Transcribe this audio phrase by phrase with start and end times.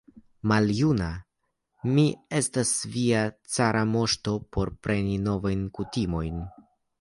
[0.51, 1.09] Maljuna
[1.97, 2.05] mi
[2.37, 3.19] estas, via
[3.57, 6.43] cara moŝto, por preni novajn kutimojn!